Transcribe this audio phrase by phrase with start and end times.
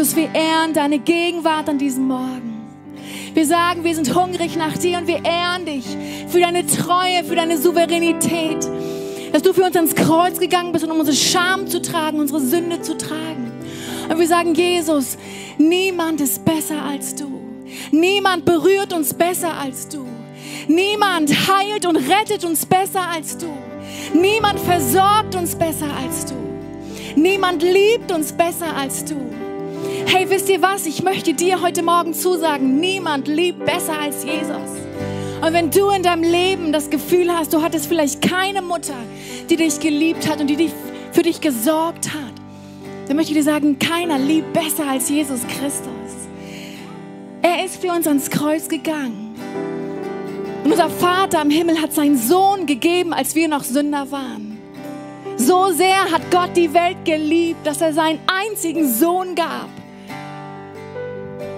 [0.00, 2.66] Jesus, wir ehren deine Gegenwart an diesem Morgen.
[3.34, 5.84] Wir sagen, wir sind hungrig nach dir und wir ehren dich
[6.28, 8.66] für deine Treue, für deine Souveränität,
[9.30, 12.80] dass du für uns ans Kreuz gegangen bist, um unsere Scham zu tragen, unsere Sünde
[12.80, 13.52] zu tragen.
[14.08, 15.18] Und wir sagen, Jesus,
[15.58, 17.38] niemand ist besser als du.
[17.90, 20.06] Niemand berührt uns besser als du.
[20.66, 23.52] Niemand heilt und rettet uns besser als du.
[24.14, 26.36] Niemand versorgt uns besser als du.
[27.16, 29.39] Niemand liebt uns besser als du.
[30.06, 30.86] Hey, wisst ihr was?
[30.86, 34.80] Ich möchte dir heute Morgen zusagen, niemand liebt besser als Jesus.
[35.40, 38.96] Und wenn du in deinem Leben das Gefühl hast, du hattest vielleicht keine Mutter,
[39.48, 40.70] die dich geliebt hat und die
[41.12, 42.34] für dich gesorgt hat,
[43.08, 45.90] dann möchte ich dir sagen, keiner liebt besser als Jesus Christus.
[47.42, 49.34] Er ist für uns ans Kreuz gegangen.
[50.62, 54.49] Und unser Vater im Himmel hat seinen Sohn gegeben, als wir noch Sünder waren.
[55.40, 59.70] So sehr hat Gott die Welt geliebt, dass er seinen einzigen Sohn gab.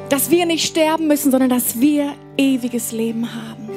[0.09, 3.69] Dass wir nicht sterben müssen, sondern dass wir ewiges Leben haben.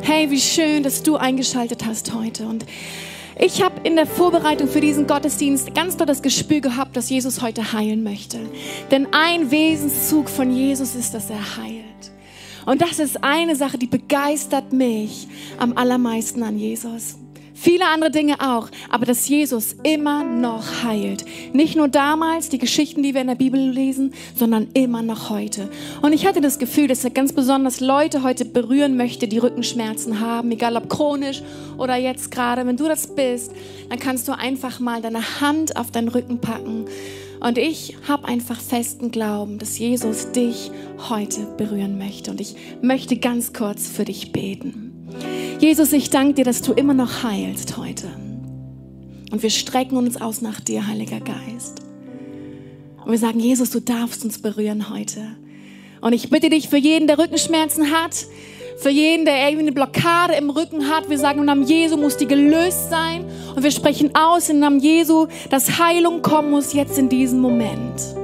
[0.00, 2.46] Hey, wie schön, dass du eingeschaltet hast heute.
[2.46, 2.64] Und
[3.38, 7.42] ich habe in der Vorbereitung für diesen Gottesdienst ganz doll das Gespür gehabt, dass Jesus
[7.42, 8.38] heute heilen möchte.
[8.90, 11.84] Denn ein Wesenszug von Jesus ist, dass er heilt.
[12.64, 17.16] Und das ist eine Sache, die begeistert mich am allermeisten an Jesus.
[17.62, 21.24] Viele andere Dinge auch, aber dass Jesus immer noch heilt.
[21.52, 25.70] Nicht nur damals, die Geschichten, die wir in der Bibel lesen, sondern immer noch heute.
[26.00, 30.18] Und ich hatte das Gefühl, dass er ganz besonders Leute heute berühren möchte, die Rückenschmerzen
[30.18, 31.40] haben, egal ob chronisch
[31.78, 32.66] oder jetzt gerade.
[32.66, 33.52] Wenn du das bist,
[33.88, 36.86] dann kannst du einfach mal deine Hand auf deinen Rücken packen.
[37.38, 40.72] Und ich habe einfach festen Glauben, dass Jesus dich
[41.08, 42.32] heute berühren möchte.
[42.32, 44.91] Und ich möchte ganz kurz für dich beten.
[45.58, 48.08] Jesus, ich danke dir, dass du immer noch heilst heute.
[49.30, 51.80] Und wir strecken uns aus nach dir, Heiliger Geist.
[53.04, 55.20] Und wir sagen, Jesus, du darfst uns berühren heute.
[56.00, 58.26] Und ich bitte dich für jeden, der Rückenschmerzen hat,
[58.78, 62.16] für jeden, der irgendwie eine Blockade im Rücken hat, wir sagen im Namen Jesu muss
[62.16, 63.24] die gelöst sein.
[63.54, 68.21] Und wir sprechen aus im Namen Jesu, dass Heilung kommen muss jetzt in diesem Moment.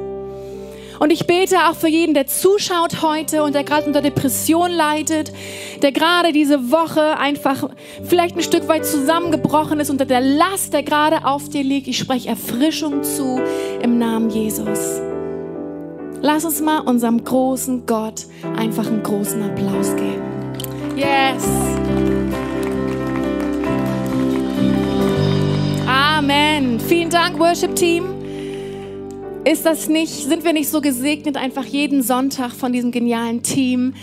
[0.98, 5.32] Und ich bete auch für jeden, der zuschaut heute und der gerade unter Depression leidet,
[5.82, 7.68] der gerade diese Woche einfach
[8.02, 11.88] vielleicht ein Stück weit zusammengebrochen ist unter der Last, der gerade auf dir liegt.
[11.88, 13.40] Ich spreche Erfrischung zu
[13.82, 15.00] im Namen Jesus.
[16.20, 18.26] Lass uns mal unserem großen Gott
[18.56, 20.22] einfach einen großen Applaus geben.
[20.96, 21.44] Yes.
[25.86, 26.80] Amen.
[26.80, 28.17] Vielen Dank, Worship Team.
[29.50, 33.94] Ist das nicht, sind wir nicht so gesegnet, einfach jeden Sonntag von diesem genialen Team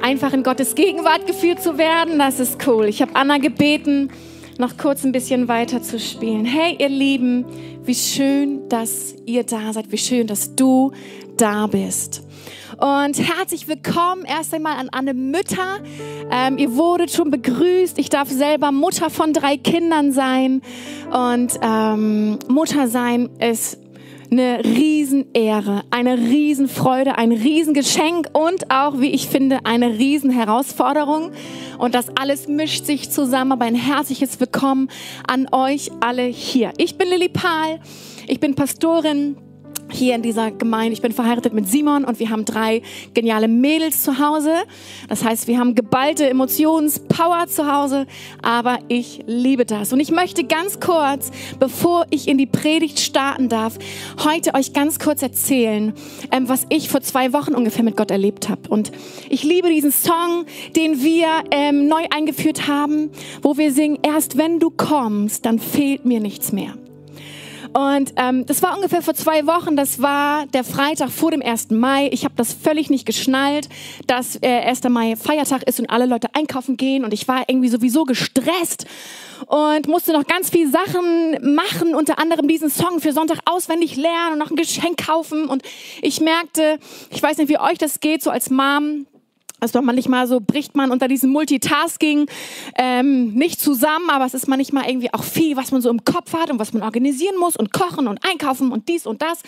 [0.00, 2.20] einfach in Gottes Gegenwart geführt zu werden?
[2.20, 2.84] Das ist cool.
[2.84, 4.12] Ich habe Anna gebeten,
[4.58, 6.44] noch kurz ein bisschen weiter zu spielen.
[6.44, 7.44] Hey, ihr Lieben,
[7.84, 9.90] wie schön, dass ihr da seid.
[9.90, 10.92] Wie schön, dass du
[11.36, 12.22] da bist.
[12.78, 15.80] Und herzlich willkommen erst einmal an alle Mütter.
[16.30, 17.98] Ähm, ihr wurdet schon begrüßt.
[17.98, 20.62] Ich darf selber Mutter von drei Kindern sein.
[21.10, 23.78] Und ähm, Mutter sein ist
[24.32, 31.32] eine Riesenehre, eine Riesenfreude, ein Riesengeschenk und auch, wie ich finde, eine Riesenherausforderung.
[31.76, 33.52] Und das alles mischt sich zusammen.
[33.52, 34.88] Aber ein herzliches Willkommen
[35.26, 36.72] an euch alle hier.
[36.78, 37.80] Ich bin Lilly Pahl.
[38.26, 39.36] Ich bin Pastorin
[39.92, 40.92] hier in dieser Gemeinde.
[40.92, 42.82] Ich bin verheiratet mit Simon und wir haben drei
[43.14, 44.54] geniale Mädels zu Hause.
[45.08, 48.06] Das heißt, wir haben geballte Emotionspower zu Hause,
[48.42, 49.92] aber ich liebe das.
[49.92, 53.78] Und ich möchte ganz kurz, bevor ich in die Predigt starten darf,
[54.24, 55.92] heute euch ganz kurz erzählen,
[56.30, 58.68] ähm, was ich vor zwei Wochen ungefähr mit Gott erlebt habe.
[58.68, 58.92] Und
[59.28, 60.44] ich liebe diesen Song,
[60.76, 63.10] den wir ähm, neu eingeführt haben,
[63.42, 66.74] wo wir singen, erst wenn du kommst, dann fehlt mir nichts mehr.
[67.72, 69.76] Und ähm, das war ungefähr vor zwei Wochen.
[69.76, 71.70] Das war der Freitag vor dem 1.
[71.70, 72.08] Mai.
[72.12, 73.68] Ich habe das völlig nicht geschnallt,
[74.06, 74.84] dass äh, 1.
[74.84, 77.04] Mai Feiertag ist und alle Leute einkaufen gehen.
[77.04, 78.86] Und ich war irgendwie sowieso gestresst
[79.46, 84.34] und musste noch ganz viele Sachen machen, unter anderem diesen Song für Sonntag auswendig lernen
[84.34, 85.46] und noch ein Geschenk kaufen.
[85.46, 85.62] Und
[86.02, 86.78] ich merkte,
[87.10, 89.06] ich weiß nicht, wie euch das geht, so als Mom,
[89.62, 92.26] also manchmal so bricht man unter diesem Multitasking
[92.76, 96.34] ähm, nicht zusammen, aber es ist manchmal irgendwie auch viel, was man so im Kopf
[96.34, 99.38] hat und was man organisieren muss und kochen und einkaufen und dies und das.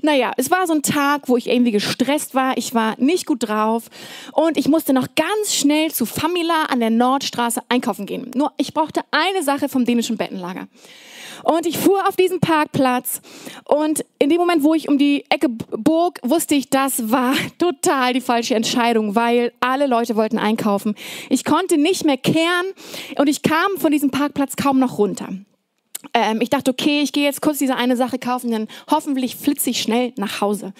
[0.00, 2.56] Naja, es war so ein Tag, wo ich irgendwie gestresst war.
[2.56, 3.90] Ich war nicht gut drauf
[4.32, 8.30] und ich musste noch ganz schnell zu Famila an der Nordstraße einkaufen gehen.
[8.36, 10.68] Nur ich brauchte eine Sache vom dänischen Bettenlager.
[11.42, 13.20] Und ich fuhr auf diesen Parkplatz
[13.64, 18.12] und in dem Moment, wo ich um die Ecke bog, wusste ich, das war total
[18.12, 20.94] die falsche Entscheidung, weil alle Leute wollten einkaufen.
[21.28, 22.66] Ich konnte nicht mehr kehren
[23.16, 25.28] und ich kam von diesem Parkplatz kaum noch runter.
[26.14, 29.70] Ähm, ich dachte, okay, ich gehe jetzt kurz diese eine Sache kaufen, dann hoffentlich flitze
[29.70, 30.72] ich schnell nach Hause.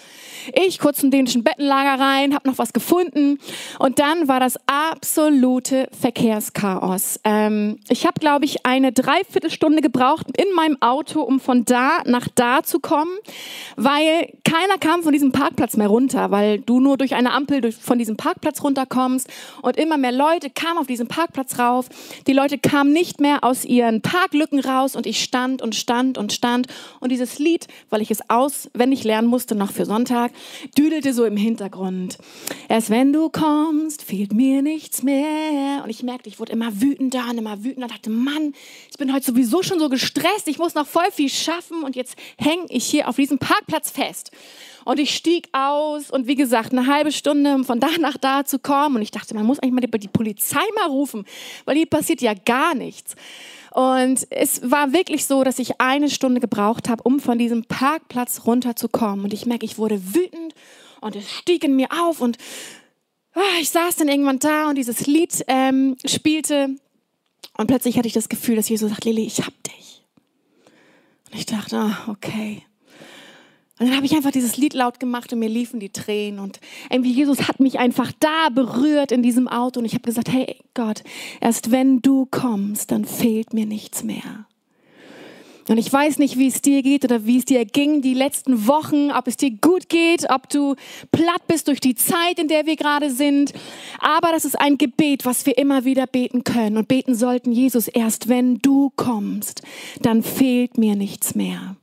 [0.55, 3.39] Ich kurz zum dänischen Bettenlager rein, habe noch was gefunden
[3.79, 7.21] und dann war das absolute Verkehrschaos.
[7.25, 12.29] Ähm, ich habe, glaube ich, eine Dreiviertelstunde gebraucht in meinem Auto, um von da nach
[12.35, 13.13] da zu kommen,
[13.77, 17.77] weil keiner kam von diesem Parkplatz mehr runter, weil du nur durch eine Ampel durch,
[17.77, 19.29] von diesem Parkplatz runterkommst
[19.63, 21.89] und immer mehr Leute kamen auf diesen Parkplatz rauf.
[22.29, 26.33] Die Leute kamen nicht mehr aus ihren Parklücken raus und ich stand und stand und
[26.33, 26.67] stand.
[27.01, 30.33] Und dieses Lied, weil ich es auswendig lernen musste, noch für Sonntag,
[30.77, 32.19] düdelte so im Hintergrund.
[32.69, 35.83] Erst wenn du kommst, fehlt mir nichts mehr.
[35.83, 37.87] Und ich merkte, ich wurde immer wütender und immer wütender.
[37.87, 38.53] Ich dachte, Mann,
[38.91, 40.47] ich bin heute sowieso schon so gestresst.
[40.47, 41.83] Ich muss noch voll viel schaffen.
[41.83, 44.31] Und jetzt hänge ich hier auf diesem Parkplatz fest.
[44.85, 48.45] Und ich stieg aus und wie gesagt, eine halbe Stunde, um von da nach da
[48.45, 48.97] zu kommen.
[48.97, 51.27] Und ich dachte, man muss eigentlich mal die Polizei mal rufen,
[51.67, 53.15] weil hier passiert ja gar nichts.
[53.79, 58.41] Und es war wirklich so, dass ich eine Stunde gebraucht habe, um von diesem Parkplatz
[58.45, 59.25] runterzukommen.
[59.25, 60.53] Und ich merke, ich wurde wütend
[61.01, 62.39] und es stieg in mir auf und
[63.37, 66.71] oh, ich saß dann irgendwann da und dieses Lied ähm, spielte.
[67.57, 70.03] Und plötzlich hatte ich das Gefühl, dass Jesus sagt, Lili, ich hab dich.
[71.31, 72.65] Und ich dachte, oh, okay.
[73.79, 76.41] Und dann habe ich einfach dieses Lied laut gemacht und mir liefen die Tränen.
[76.41, 76.59] Und
[76.91, 79.81] irgendwie Jesus hat mich einfach da berührt in diesem Auto.
[79.81, 81.03] Und ich habe gesagt, hey Gott,
[81.41, 84.47] erst wenn du kommst, dann fehlt mir nichts mehr.
[85.69, 88.67] Und ich weiß nicht, wie es dir geht oder wie es dir ging die letzten
[88.67, 90.77] Wochen, ob es dir gut geht, ob du
[91.13, 93.53] platt bist durch die Zeit, in der wir gerade sind.
[93.99, 97.53] Aber das ist ein Gebet, was wir immer wieder beten können und beten sollten.
[97.53, 99.63] Jesus, erst wenn du kommst,
[100.01, 101.77] dann fehlt mir nichts mehr.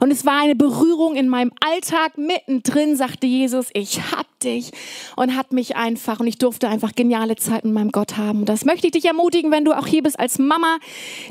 [0.00, 4.72] Und es war eine Berührung in meinem Alltag mittendrin, sagte Jesus, ich hab dich
[5.16, 8.40] und hat mich einfach und ich durfte einfach geniale Zeit mit meinem Gott haben.
[8.40, 10.78] Und das möchte ich dich ermutigen, wenn du auch hier bist als Mama,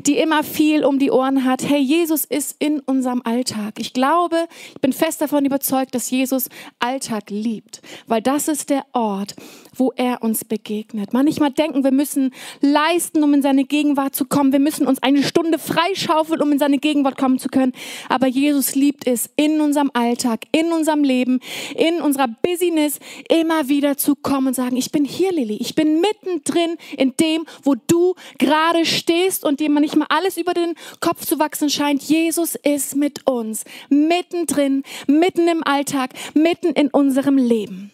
[0.06, 1.68] die immer viel um die Ohren hat.
[1.68, 3.74] Hey, Jesus ist in unserem Alltag.
[3.78, 6.48] Ich glaube, ich bin fest davon überzeugt, dass Jesus
[6.78, 9.34] Alltag liebt, weil das ist der Ort,
[9.74, 11.12] wo er uns begegnet.
[11.12, 14.52] Manchmal denken, wir müssen leisten, um in seine Gegenwart zu kommen.
[14.52, 17.72] Wir müssen uns eine Stunde freischaufeln, um in seine Gegenwart kommen zu können.
[18.08, 21.40] Aber Jesus liebt es, in unserem Alltag, in unserem Leben,
[21.76, 22.98] in unserer Business
[23.28, 25.56] immer wieder zu kommen und sagen, ich bin hier, Lilly.
[25.60, 30.74] Ich bin mittendrin in dem, wo du gerade stehst und dir manchmal alles über den
[31.00, 32.02] Kopf zu wachsen scheint.
[32.02, 37.92] Jesus ist mit uns, mittendrin, mitten im Alltag, mitten in unserem Leben.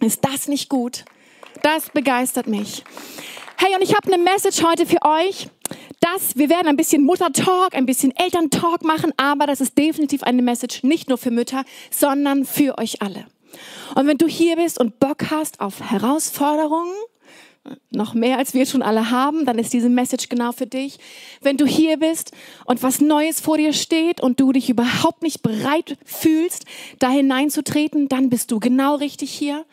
[0.00, 1.04] Ist das nicht gut?
[1.62, 2.84] Das begeistert mich.
[3.60, 5.48] Hey, und ich habe eine Message heute für euch.
[5.98, 10.42] Das, wir werden ein bisschen Mutter-Talk, ein bisschen Eltern-Talk machen, aber das ist definitiv eine
[10.42, 13.26] Message nicht nur für Mütter, sondern für euch alle.
[13.96, 16.94] Und wenn du hier bist und Bock hast auf Herausforderungen,
[17.90, 20.98] noch mehr als wir schon alle haben, dann ist diese Message genau für dich.
[21.40, 22.32] Wenn du hier bist
[22.64, 26.64] und was Neues vor dir steht und du dich überhaupt nicht bereit fühlst,
[26.98, 29.64] da hineinzutreten, dann bist du genau richtig hier.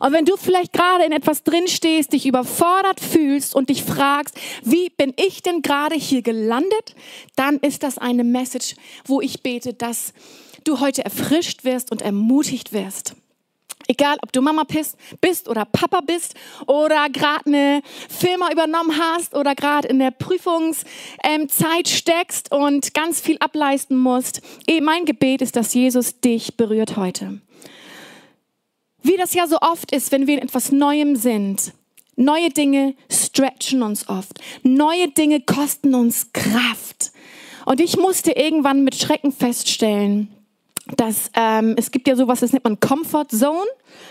[0.00, 4.36] Und wenn du vielleicht gerade in etwas drin stehst, dich überfordert fühlst und dich fragst,
[4.62, 6.94] wie bin ich denn gerade hier gelandet,
[7.36, 10.12] dann ist das eine Message, wo ich bete, dass
[10.64, 13.14] du heute erfrischt wirst und ermutigt wirst.
[13.92, 14.64] Egal, ob du Mama
[15.20, 16.34] bist oder Papa bist
[16.66, 20.86] oder gerade eine Firma übernommen hast oder gerade in der Prüfungszeit
[21.22, 24.40] ähm, steckst und ganz viel ableisten musst.
[24.80, 27.42] Mein Gebet ist, dass Jesus dich berührt heute.
[29.02, 31.74] Wie das ja so oft ist, wenn wir in etwas Neuem sind.
[32.16, 34.40] Neue Dinge stretchen uns oft.
[34.62, 37.12] Neue Dinge kosten uns Kraft.
[37.66, 40.34] Und ich musste irgendwann mit Schrecken feststellen,
[40.96, 43.68] dass ähm, es gibt ja sowas, das nennt man Comfort Zone.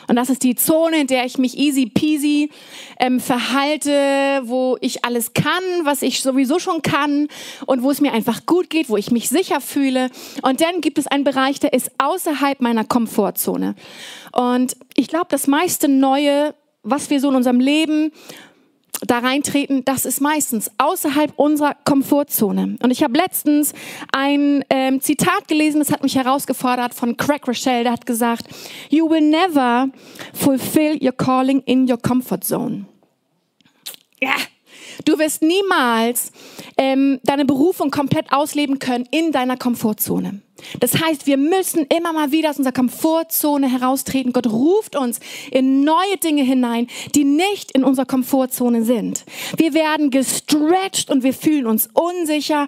[0.08, 2.50] Und das ist die Zone, in der ich mich easy peasy
[3.00, 7.28] ähm, verhalte, wo ich alles kann, was ich sowieso schon kann
[7.66, 10.10] und wo es mir einfach gut geht, wo ich mich sicher fühle.
[10.44, 13.76] Und dann gibt es einen Bereich, der ist außerhalb meiner Komfortzone.
[14.32, 18.12] Und ich glaube, das meiste Neue, was wir so in unserem Leben
[19.02, 22.78] da reintreten, das ist meistens außerhalb unserer Komfortzone.
[22.82, 23.74] Und ich habe letztens
[24.12, 28.46] ein ähm, Zitat gelesen, das hat mich herausgefordert von Craig Rochelle, der hat gesagt,
[28.90, 29.90] You will never
[30.34, 32.86] fulfill your calling in your comfort zone.
[34.20, 34.36] Ja,
[35.06, 36.32] Du wirst niemals
[36.78, 40.42] ähm, deine Berufung komplett ausleben können in deiner Komfortzone.
[40.80, 44.34] Das heißt, wir müssen immer mal wieder aus unserer Komfortzone heraustreten.
[44.34, 45.20] Gott ruft uns
[45.52, 49.26] in neue Dinge hinein, die nicht in unserer Komfortzone sind.
[49.58, 52.68] Wir werden gestretched und wir fühlen uns unsicher.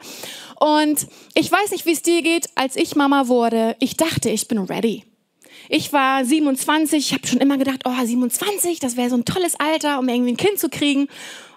[0.60, 3.76] Und ich weiß nicht, wie es dir geht, als ich Mama wurde.
[3.80, 5.04] Ich dachte, ich bin ready.
[5.70, 9.56] Ich war 27, ich habe schon immer gedacht, oh 27, das wäre so ein tolles
[9.60, 11.08] Alter, um irgendwie ein Kind zu kriegen.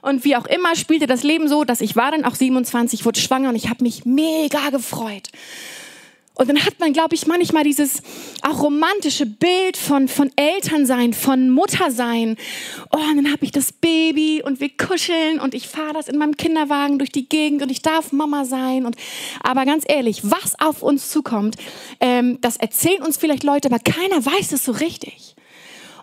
[0.07, 3.19] Und wie auch immer spielte das Leben so, dass ich war dann auch 27, wurde
[3.19, 5.31] schwanger und ich habe mich mega gefreut.
[6.35, 8.03] Und dann hat man, glaube ich, manchmal dieses
[8.43, 12.37] auch romantische Bild von, von Elternsein, von Muttersein.
[12.93, 16.19] Oh, und dann habe ich das Baby und wir kuscheln und ich fahre das in
[16.19, 18.87] meinem Kinderwagen durch die Gegend und ich darf Mama sein.
[18.87, 18.95] Und,
[19.43, 21.57] aber ganz ehrlich, was auf uns zukommt,
[21.99, 25.36] ähm, das erzählen uns vielleicht Leute, aber keiner weiß es so richtig.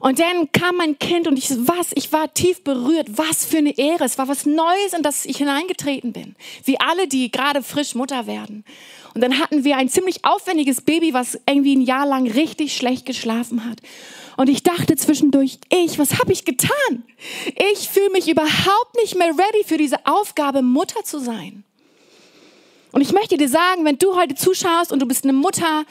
[0.03, 3.07] Und dann kam mein Kind und ich, was, ich war tief berührt.
[3.15, 4.03] Was für eine Ehre.
[4.03, 6.36] Es war was Neues, in das ich hineingetreten bin.
[6.65, 8.65] Wie alle, die gerade frisch Mutter werden.
[9.13, 13.05] Und dann hatten wir ein ziemlich aufwendiges Baby, was irgendwie ein Jahr lang richtig schlecht
[13.05, 13.79] geschlafen hat.
[14.36, 17.05] Und ich dachte zwischendurch, ich, was habe ich getan?
[17.72, 21.63] Ich fühle mich überhaupt nicht mehr ready für diese Aufgabe, Mutter zu sein.
[22.93, 25.83] Und ich möchte dir sagen, wenn du heute zuschaust und du bist eine Mutter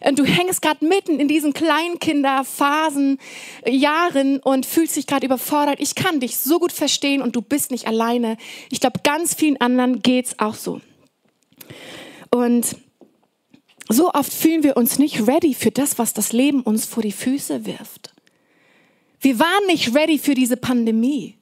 [0.00, 3.18] und du hängst gerade mitten in diesen Kleinkinderphasen,
[3.64, 7.70] Jahren und fühlst dich gerade überfordert, ich kann dich so gut verstehen und du bist
[7.70, 8.36] nicht alleine.
[8.68, 10.80] Ich glaube, ganz vielen anderen geht's auch so.
[12.32, 12.76] Und
[13.88, 17.12] so oft fühlen wir uns nicht ready für das, was das Leben uns vor die
[17.12, 18.12] Füße wirft.
[19.20, 21.36] Wir waren nicht ready für diese Pandemie.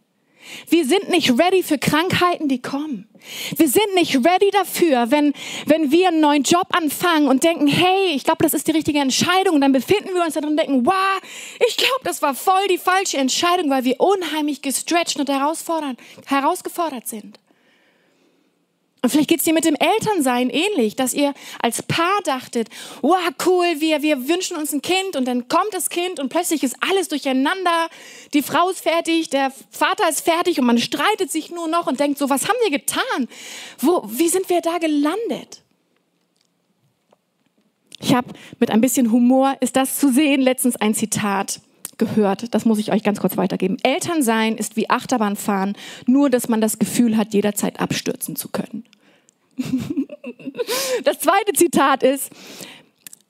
[0.68, 3.08] Wir sind nicht ready für Krankheiten, die kommen.
[3.56, 5.32] Wir sind nicht ready dafür, wenn,
[5.66, 9.00] wenn wir einen neuen Job anfangen und denken, hey, ich glaube, das ist die richtige
[9.00, 9.56] Entscheidung.
[9.56, 11.20] Und dann befinden wir uns da drin und denken, wow,
[11.66, 17.38] ich glaube, das war voll die falsche Entscheidung, weil wir unheimlich gestretched und herausgefordert sind.
[19.00, 22.68] Und vielleicht geht es dir mit dem Elternsein ähnlich, dass ihr als Paar dachtet,
[23.00, 26.64] wow, cool, wir, wir wünschen uns ein Kind und dann kommt das Kind und plötzlich
[26.64, 27.88] ist alles durcheinander.
[28.34, 32.00] Die Frau ist fertig, der Vater ist fertig und man streitet sich nur noch und
[32.00, 33.28] denkt so, was haben wir getan?
[33.78, 35.62] Wo, wie sind wir da gelandet?
[38.00, 38.28] Ich habe
[38.58, 41.60] mit ein bisschen Humor, ist das zu sehen, letztens ein Zitat
[41.98, 42.54] gehört.
[42.54, 43.76] Das muss ich euch ganz kurz weitergeben.
[43.82, 45.76] Elternsein ist wie Achterbahnfahren,
[46.06, 48.84] nur dass man das Gefühl hat, jederzeit abstürzen zu können.
[51.04, 52.30] das zweite Zitat ist,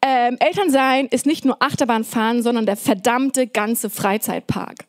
[0.02, 4.87] ähm, Elternsein ist nicht nur Achterbahnfahren, sondern der verdammte ganze Freizeitpark.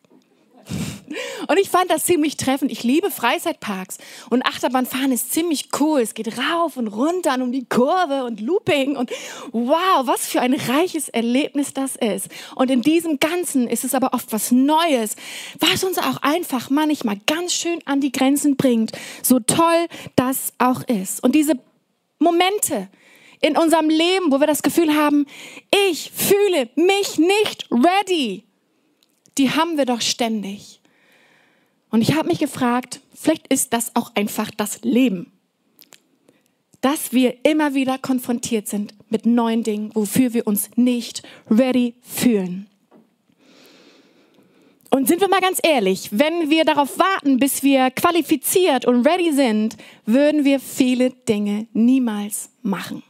[1.48, 2.72] Und ich fand das ziemlich treffend.
[2.72, 3.98] Ich liebe Freizeitparks
[4.30, 6.02] und Achterbahnfahren ist ziemlich cool.
[6.02, 9.12] Es geht rauf und runter und um die Kurve und Looping und
[9.52, 12.28] wow, was für ein reiches Erlebnis das ist.
[12.56, 15.16] Und in diesem Ganzen ist es aber oft was Neues,
[15.60, 18.92] was uns auch einfach manchmal ganz schön an die Grenzen bringt.
[19.24, 21.24] So toll das auch ist.
[21.24, 21.54] Und diese
[22.20, 22.90] Momente,
[23.42, 25.26] in unserem Leben, wo wir das Gefühl haben,
[25.90, 28.44] ich fühle mich nicht ready
[29.40, 30.82] die haben wir doch ständig.
[31.90, 35.32] Und ich habe mich gefragt, vielleicht ist das auch einfach das Leben.
[36.82, 42.68] Dass wir immer wieder konfrontiert sind mit neuen Dingen, wofür wir uns nicht ready fühlen.
[44.92, 49.32] Und sind wir mal ganz ehrlich, wenn wir darauf warten, bis wir qualifiziert und ready
[49.32, 53.04] sind, würden wir viele Dinge niemals machen.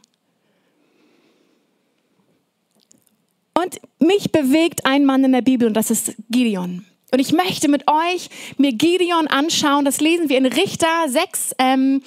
[3.62, 6.84] Und mich bewegt ein Mann in der Bibel und das ist Gideon.
[7.12, 9.84] Und ich möchte mit euch mir Gideon anschauen.
[9.84, 12.02] Das lesen wir in Richter 6, ähm,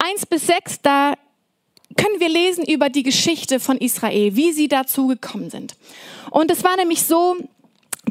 [0.00, 0.82] 1 bis 6.
[0.82, 1.14] Da
[1.96, 5.76] können wir lesen über die Geschichte von Israel, wie sie dazu gekommen sind.
[6.30, 7.36] Und es war nämlich so,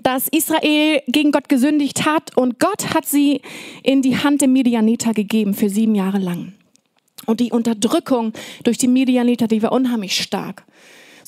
[0.04, 3.42] dass Israel gegen Gott gesündigt hat und Gott hat sie
[3.82, 6.54] in die Hand der Midianiter gegeben für sieben Jahre lang.
[7.26, 10.66] Und die Unterdrückung durch die Midianiter, die war unheimlich stark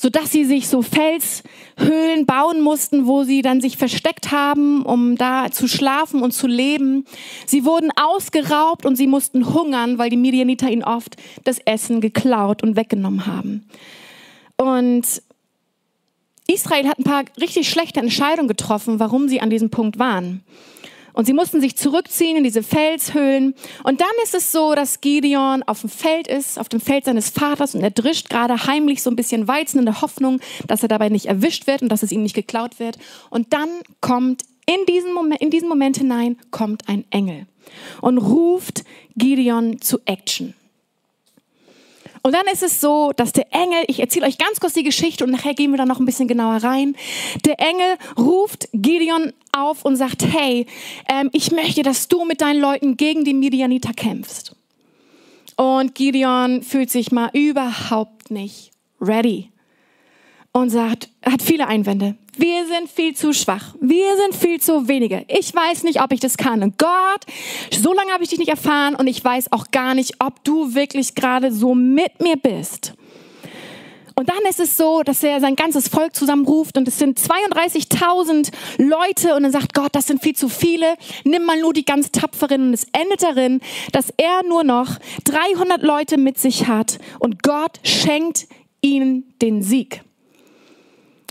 [0.00, 5.50] sodass sie sich so Felshöhlen bauen mussten, wo sie dann sich versteckt haben, um da
[5.50, 7.04] zu schlafen und zu leben.
[7.46, 12.62] Sie wurden ausgeraubt und sie mussten hungern, weil die Midianiter ihnen oft das Essen geklaut
[12.62, 13.68] und weggenommen haben.
[14.56, 15.04] Und
[16.46, 20.44] Israel hat ein paar richtig schlechte Entscheidungen getroffen, warum sie an diesem Punkt waren.
[21.18, 23.56] Und sie mussten sich zurückziehen in diese Felshöhlen.
[23.82, 27.28] Und dann ist es so, dass Gideon auf dem Feld ist, auf dem Feld seines
[27.28, 30.88] Vaters und er drischt gerade heimlich so ein bisschen Weizen in der Hoffnung, dass er
[30.88, 32.98] dabei nicht erwischt wird und dass es ihm nicht geklaut wird.
[33.30, 33.68] Und dann
[34.00, 37.48] kommt in diesen Moment, in diesen Moment hinein kommt ein Engel
[38.00, 38.84] und ruft
[39.16, 40.54] Gideon zu Action.
[42.22, 45.24] Und dann ist es so, dass der Engel, ich erzähle euch ganz kurz die Geschichte
[45.24, 46.96] und nachher gehen wir da noch ein bisschen genauer rein.
[47.44, 50.66] Der Engel ruft Gideon auf und sagt, hey,
[51.08, 54.54] ähm, ich möchte, dass du mit deinen Leuten gegen die Midianiter kämpfst.
[55.56, 58.70] Und Gideon fühlt sich mal überhaupt nicht
[59.00, 59.50] ready
[60.52, 62.16] und sagt, hat viele Einwände.
[62.36, 63.74] Wir sind viel zu schwach.
[63.80, 65.24] Wir sind viel zu wenige.
[65.28, 66.62] Ich weiß nicht, ob ich das kann.
[66.62, 67.24] Und Gott,
[67.72, 70.74] so lange habe ich dich nicht erfahren und ich weiß auch gar nicht, ob du
[70.74, 72.94] wirklich gerade so mit mir bist.
[74.14, 78.50] Und dann ist es so, dass er sein ganzes Volk zusammenruft und es sind 32.000
[78.78, 82.10] Leute und dann sagt Gott, das sind viel zu viele, nimm mal nur die ganz
[82.10, 83.60] Tapferen und es endet darin,
[83.92, 88.48] dass er nur noch 300 Leute mit sich hat und Gott schenkt
[88.80, 90.02] ihnen den Sieg.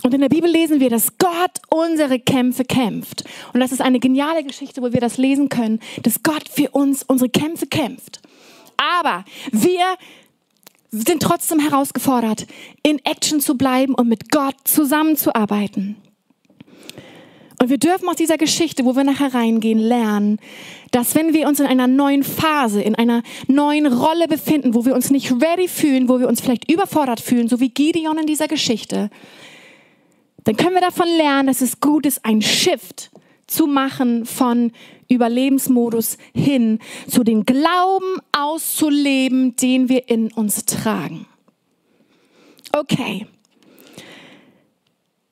[0.04, 3.24] Und in der Bibel lesen wir, dass Gott unsere Kämpfe kämpft.
[3.54, 7.04] Und das ist eine geniale Geschichte, wo wir das lesen können, dass Gott für uns
[7.04, 8.22] unsere Kämpfe kämpft.
[8.78, 9.98] Aber wir
[10.92, 12.48] sind trotzdem herausgefordert,
[12.84, 15.98] in Action zu bleiben und mit Gott zusammenzuarbeiten.
[17.60, 20.40] Und wir dürfen aus dieser Geschichte, wo wir nachher reingehen, lernen,
[20.92, 24.94] dass wenn wir uns in einer neuen Phase, in einer neuen Rolle befinden, wo wir
[24.94, 28.48] uns nicht ready fühlen, wo wir uns vielleicht überfordert fühlen, so wie Gideon in dieser
[28.48, 29.10] Geschichte,
[30.48, 33.12] dann können wir davon lernen, dass es gut ist, ein Shift
[33.48, 34.72] zu machen von
[35.10, 41.28] Überlebensmodus hin zu dem Glauben auszuleben, den wir in uns tragen.
[42.72, 43.28] Okay.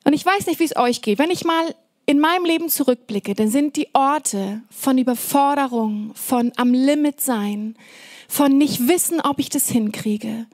[0.04, 1.18] Und ich weiß nicht, wie es euch geht.
[1.18, 1.74] Wenn ich mal
[2.06, 7.78] in meinem Leben zurückblicke, dann sind die Orte von Überforderung, von am Limit sein,
[8.28, 10.46] von nicht wissen, ob ich das hinkriege,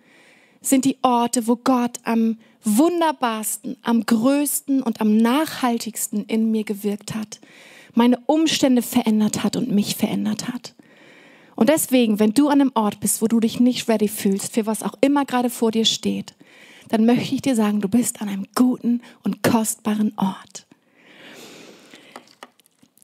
[0.62, 7.16] sind die Orte, wo Gott am wunderbarsten, am größten und am nachhaltigsten in mir gewirkt
[7.16, 7.40] hat,
[7.94, 10.76] meine Umstände verändert hat und mich verändert hat.
[11.56, 14.66] Und deswegen, wenn du an einem Ort bist, wo du dich nicht ready fühlst, für
[14.66, 16.34] was auch immer gerade vor dir steht,
[16.90, 20.66] dann möchte ich dir sagen, du bist an einem guten und kostbaren Ort.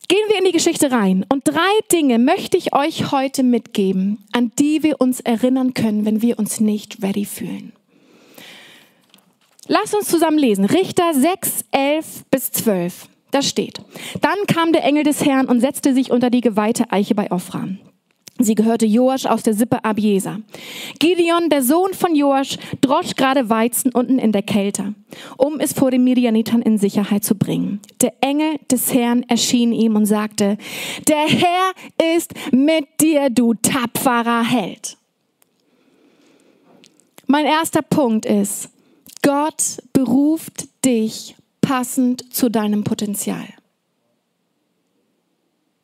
[0.07, 1.25] Gehen wir in die Geschichte rein.
[1.27, 6.21] Und drei Dinge möchte ich euch heute mitgeben, an die wir uns erinnern können, wenn
[6.21, 7.73] wir uns nicht ready fühlen.
[9.67, 10.63] Lass uns zusammen lesen.
[10.63, 13.09] Richter 6, 11 bis 12.
[13.31, 13.81] Da steht.
[14.21, 17.67] Dann kam der Engel des Herrn und setzte sich unter die geweihte Eiche bei Ophra.
[18.39, 20.39] Sie gehörte Joasch aus der Sippe Abiesa.
[20.99, 24.93] Gideon, der Sohn von Joasch, drosch gerade Weizen unten in der Kälte,
[25.37, 27.79] um es vor den Midianitern in Sicherheit zu bringen.
[28.01, 30.57] Der Engel des Herrn erschien ihm und sagte,
[31.07, 34.97] der Herr ist mit dir, du tapferer Held.
[37.25, 38.69] Mein erster Punkt ist,
[39.21, 43.45] Gott beruft dich passend zu deinem Potenzial.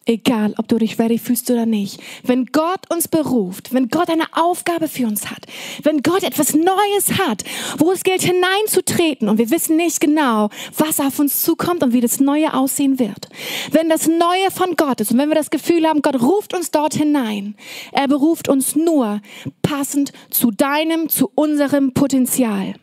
[0.05, 2.01] Egal, ob du dich ready fühlst oder nicht.
[2.23, 5.45] Wenn Gott uns beruft, wenn Gott eine Aufgabe für uns hat,
[5.83, 7.43] wenn Gott etwas Neues hat,
[7.77, 12.01] wo es gilt hineinzutreten und wir wissen nicht genau, was auf uns zukommt und wie
[12.01, 13.29] das Neue aussehen wird.
[13.71, 16.69] Wenn das Neue von Gott ist und wenn wir das Gefühl haben, Gott ruft uns
[16.69, 17.55] dort hinein,
[17.93, 19.21] er beruft uns nur
[19.61, 22.73] passend zu deinem, zu unserem Potenzial.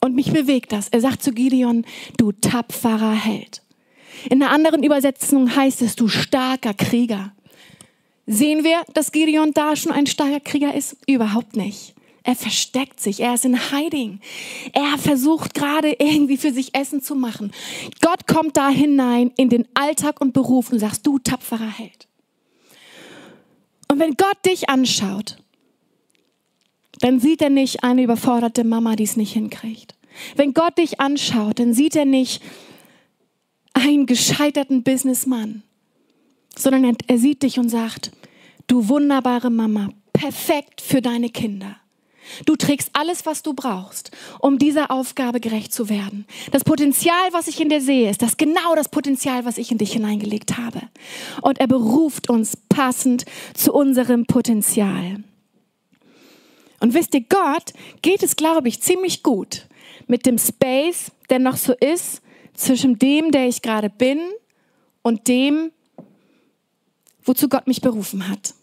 [0.00, 0.88] Und mich bewegt das.
[0.88, 1.84] Er sagt zu Gideon,
[2.16, 3.61] du tapferer Held.
[4.30, 7.32] In einer anderen Übersetzung heißt es, du starker Krieger.
[8.26, 10.96] Sehen wir, dass Gideon da schon ein starker Krieger ist?
[11.06, 11.94] Überhaupt nicht.
[12.24, 14.20] Er versteckt sich, er ist in Hiding.
[14.72, 17.52] Er versucht gerade irgendwie für sich Essen zu machen.
[18.00, 22.06] Gott kommt da hinein in den Alltag und Beruf und sagst, du tapferer Held.
[23.88, 25.38] Und wenn Gott dich anschaut,
[27.00, 29.96] dann sieht er nicht eine überforderte Mama, die es nicht hinkriegt.
[30.36, 32.40] Wenn Gott dich anschaut, dann sieht er nicht
[33.82, 35.62] einen gescheiterten Businessmann,
[36.56, 38.12] sondern er sieht dich und sagt,
[38.66, 41.76] du wunderbare Mama, perfekt für deine Kinder.
[42.46, 46.24] Du trägst alles, was du brauchst, um dieser Aufgabe gerecht zu werden.
[46.52, 49.78] Das Potenzial, was ich in dir sehe, ist das genau das Potenzial, was ich in
[49.78, 50.82] dich hineingelegt habe.
[51.42, 55.24] Und er beruft uns passend zu unserem Potenzial.
[56.78, 59.66] Und wisst ihr, Gott geht es, glaube ich, ziemlich gut
[60.06, 62.22] mit dem Space, der noch so ist,
[62.54, 64.18] zwischen dem, der ich gerade bin
[65.02, 65.70] und dem,
[67.24, 68.54] wozu Gott mich berufen hat.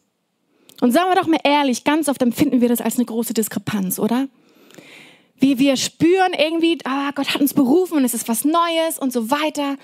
[0.81, 3.99] Und sagen wir doch mal ehrlich, ganz oft empfinden wir das als eine große Diskrepanz,
[3.99, 4.27] oder?
[5.37, 9.11] Wie wir spüren irgendwie, ah, Gott hat uns berufen und es ist was Neues und
[9.11, 9.77] so weiter.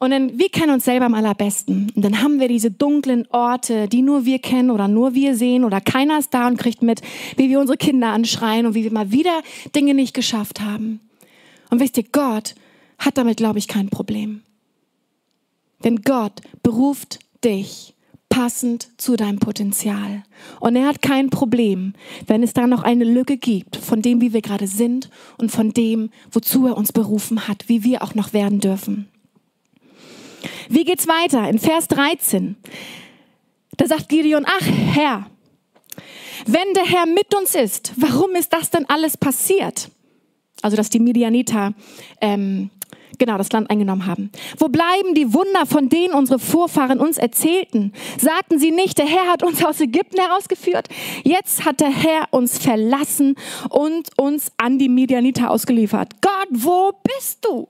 [0.00, 1.90] Und dann, wir kennen uns selber am allerbesten.
[1.94, 5.64] Und dann haben wir diese dunklen Orte, die nur wir kennen oder nur wir sehen
[5.64, 7.00] oder keiner ist da und kriegt mit,
[7.36, 9.42] wie wir unsere Kinder anschreien und wie wir mal wieder
[9.74, 11.00] Dinge nicht geschafft haben.
[11.70, 12.54] Und wisst ihr, Gott
[12.98, 14.42] hat damit, glaube ich, kein Problem.
[15.84, 17.94] Denn Gott beruft dich
[18.28, 20.22] passend zu deinem Potenzial.
[20.60, 21.94] Und er hat kein Problem,
[22.26, 25.72] wenn es da noch eine Lücke gibt von dem, wie wir gerade sind und von
[25.72, 29.08] dem, wozu er uns berufen hat, wie wir auch noch werden dürfen.
[30.68, 31.48] Wie geht's weiter?
[31.48, 32.56] In Vers 13.
[33.76, 35.30] Da sagt Gideon, ach Herr,
[36.46, 39.90] wenn der Herr mit uns ist, warum ist das denn alles passiert?
[40.62, 41.72] Also, dass die Midianiter
[42.20, 42.70] ähm,
[43.18, 44.30] genau das Land eingenommen haben.
[44.58, 47.92] Wo bleiben die Wunder, von denen unsere Vorfahren uns erzählten?
[48.18, 50.88] Sagten sie nicht, der Herr hat uns aus Ägypten herausgeführt?
[51.24, 53.36] Jetzt hat der Herr uns verlassen
[53.70, 56.20] und uns an die Midianiter ausgeliefert.
[56.20, 57.68] Gott, wo bist du?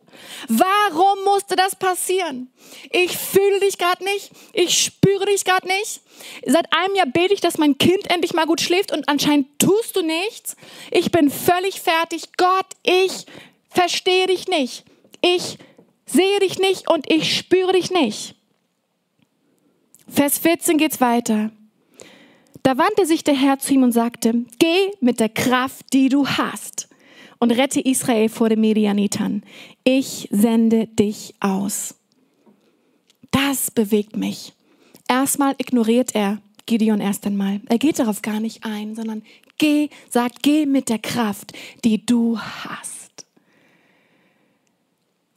[0.48, 2.51] Warum musste das passieren?
[2.90, 4.31] Ich fühle dich gerade nicht.
[4.53, 6.01] Ich spüre dich gerade nicht.
[6.46, 9.96] Seit einem Jahr bete ich, dass mein Kind endlich mal gut schläft und anscheinend tust
[9.96, 10.57] du nichts.
[10.90, 12.24] Ich bin völlig fertig.
[12.37, 13.26] Gott, ich
[13.68, 14.85] verstehe dich nicht.
[15.20, 15.59] Ich
[16.07, 18.35] sehe dich nicht und ich spüre dich nicht.
[20.09, 21.50] Vers 14 geht's weiter.
[22.62, 26.26] Da wandte sich der Herr zu ihm und sagte, geh mit der Kraft, die du
[26.26, 26.88] hast
[27.38, 29.42] und rette Israel vor den Medianitern.
[29.85, 31.94] Ich sende dich aus.
[33.31, 34.52] Das bewegt mich.
[35.09, 37.61] Erstmal ignoriert er Gideon erst einmal.
[37.68, 39.23] Er geht darauf gar nicht ein, sondern
[39.57, 41.53] geh, sagt, geh mit der Kraft,
[41.85, 43.27] die du hast.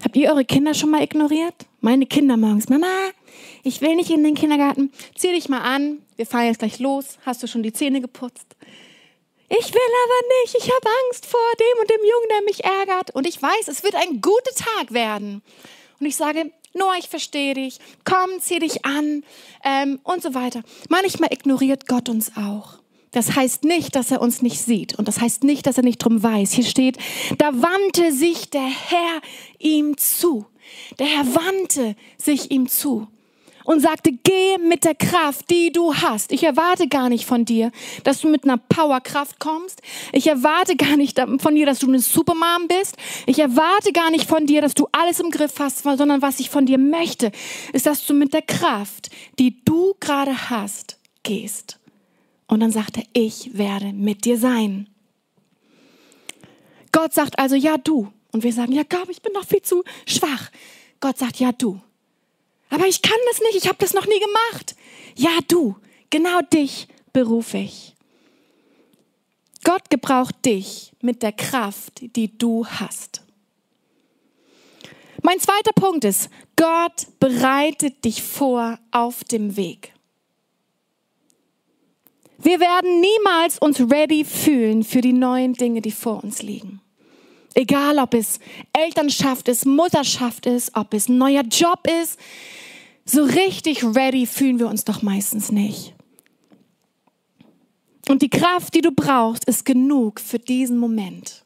[0.04, 1.56] Habt ihr eure Kinder schon mal ignoriert?
[1.80, 2.88] Meine Kinder morgens, Mama,
[3.64, 4.92] ich will nicht in den Kindergarten.
[5.16, 7.18] Zieh dich mal an, wir fahren jetzt gleich los.
[7.26, 8.56] Hast du schon die Zähne geputzt?
[9.48, 13.16] Ich will aber nicht, ich habe Angst vor dem und dem Jungen, der mich ärgert.
[13.16, 15.42] Und ich weiß, es wird ein guter Tag werden.
[16.00, 19.24] Und ich sage, Noah, ich verstehe dich, komm, zieh dich an
[19.64, 20.64] ähm, und so weiter.
[20.90, 22.80] Manchmal ignoriert Gott uns auch.
[23.12, 25.98] Das heißt nicht, dass er uns nicht sieht und das heißt nicht, dass er nicht
[25.98, 26.54] drum weiß.
[26.54, 26.98] Hier steht,
[27.38, 29.22] da wandte sich der Herr
[29.60, 30.46] ihm zu.
[30.98, 33.08] Der Herr wandte sich ihm zu
[33.72, 36.34] und sagte, geh mit der Kraft, die du hast.
[36.34, 37.72] Ich erwarte gar nicht von dir,
[38.04, 39.82] dass du mit einer Powerkraft kommst.
[40.12, 42.98] Ich erwarte gar nicht von dir, dass du eine Supermom bist.
[43.26, 46.50] Ich erwarte gar nicht von dir, dass du alles im Griff hast, sondern was ich
[46.50, 47.32] von dir möchte,
[47.72, 51.80] ist, dass du mit der Kraft, die du gerade hast, gehst.
[52.48, 54.90] Und dann sagt er, ich werde mit dir sein.
[56.92, 58.12] Gott sagt also, ja, du.
[58.34, 60.52] Und wir sagen, ja, Gott, ich bin noch viel zu schwach.
[61.00, 61.80] Gott sagt, ja, du.
[62.72, 64.76] Aber ich kann das nicht, ich habe das noch nie gemacht.
[65.16, 65.76] Ja, du,
[66.10, 67.96] genau dich berufe ich.
[69.64, 73.24] Gott gebraucht dich mit der Kraft, die du hast.
[75.22, 79.94] Mein zweiter Punkt ist, Gott bereitet dich vor auf dem Weg.
[82.38, 86.82] Wir werden niemals uns ready fühlen für die neuen Dinge, die vor uns liegen.
[87.54, 88.40] Egal, ob es
[88.74, 92.20] Elternschaft ist, Mutterschaft ist, ob es ein neuer Job ist,
[93.06, 95.94] so richtig ready fühlen wir uns doch meistens nicht.
[98.08, 101.44] Und die Kraft, die du brauchst, ist genug für diesen Moment.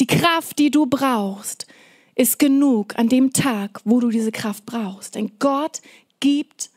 [0.00, 1.66] Die Kraft, die du brauchst,
[2.14, 5.14] ist genug an dem Tag, wo du diese Kraft brauchst.
[5.14, 5.80] Denn Gott
[6.20, 6.70] gibt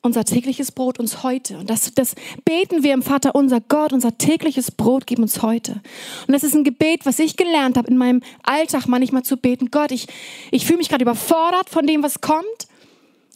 [0.00, 1.58] unser tägliches Brot uns heute.
[1.58, 5.80] Und das, das beten wir im Vater unser Gott, unser tägliches Brot gib uns heute.
[6.26, 9.70] Und das ist ein Gebet, was ich gelernt habe in meinem Alltag manchmal zu beten.
[9.70, 10.06] Gott, ich,
[10.50, 12.68] ich fühle mich gerade überfordert von dem, was kommt.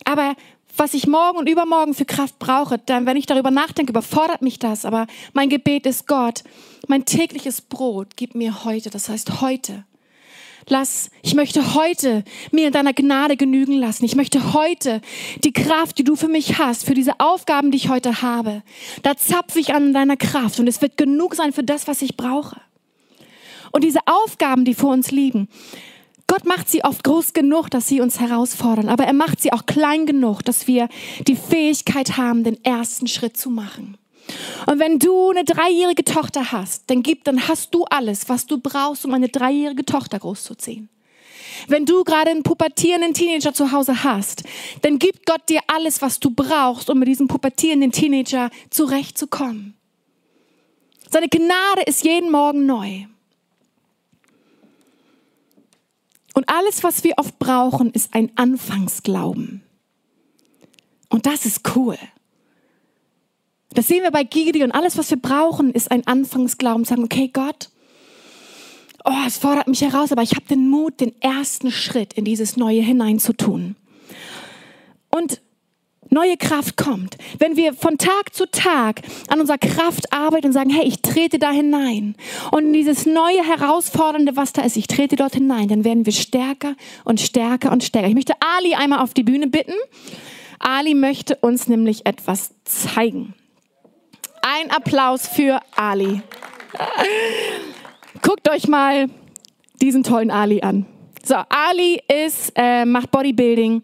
[0.04, 0.34] Aber
[0.76, 4.58] was ich morgen und übermorgen für Kraft brauche, dann, wenn ich darüber nachdenke, überfordert mich
[4.58, 4.84] das.
[4.84, 6.44] Aber mein Gebet ist Gott,
[6.86, 8.90] mein tägliches Brot gib mir heute.
[8.90, 9.84] Das heißt heute.
[10.68, 14.04] Lass, ich möchte heute mir in deiner Gnade genügen lassen.
[14.04, 15.00] Ich möchte heute
[15.44, 18.62] die Kraft, die du für mich hast, für diese Aufgaben, die ich heute habe,
[19.02, 22.16] da zapfe ich an deiner Kraft und es wird genug sein für das, was ich
[22.16, 22.60] brauche.
[23.72, 25.48] Und diese Aufgaben, die vor uns liegen,
[26.26, 29.66] Gott macht sie oft groß genug, dass sie uns herausfordern, aber er macht sie auch
[29.66, 30.88] klein genug, dass wir
[31.26, 33.98] die Fähigkeit haben, den ersten Schritt zu machen.
[34.66, 38.58] Und wenn du eine dreijährige Tochter hast, dann gib, dann hast du alles, was du
[38.58, 40.88] brauchst, um eine dreijährige Tochter großzuziehen.
[41.68, 44.42] Wenn du gerade einen pubertierenden Teenager zu Hause hast,
[44.82, 49.74] dann gibt Gott dir alles, was du brauchst, um mit diesem pubertierenden Teenager zurechtzukommen.
[51.10, 53.04] Seine Gnade ist jeden Morgen neu.
[56.34, 59.62] Und alles, was wir oft brauchen, ist ein Anfangsglauben.
[61.10, 61.98] Und das ist cool.
[63.74, 64.72] Das sehen wir bei Gideon.
[64.72, 66.84] Alles, was wir brauchen, ist ein Anfangsglauben.
[66.84, 67.70] Sagen, okay, Gott,
[69.04, 72.56] oh, es fordert mich heraus, aber ich habe den Mut, den ersten Schritt in dieses
[72.56, 73.76] Neue hineinzutun.
[75.10, 75.40] Und
[76.12, 77.16] neue Kraft kommt.
[77.38, 81.38] Wenn wir von Tag zu Tag an unserer Kraft arbeiten und sagen, hey, ich trete
[81.38, 82.14] da hinein
[82.50, 86.12] und in dieses neue Herausfordernde, was da ist, ich trete dort hinein, dann werden wir
[86.12, 88.08] stärker und stärker und stärker.
[88.08, 89.74] Ich möchte Ali einmal auf die Bühne bitten.
[90.58, 93.34] Ali möchte uns nämlich etwas zeigen.
[94.42, 96.20] Ein Applaus für Ali.
[98.22, 99.08] Guckt euch mal
[99.80, 100.86] diesen tollen Ali an.
[101.24, 103.82] So, Ali ist, äh, macht Bodybuilding